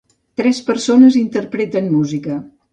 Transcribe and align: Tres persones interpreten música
Tres 0.39 0.61
persones 0.69 1.19
interpreten 1.21 1.95
música 1.99 2.43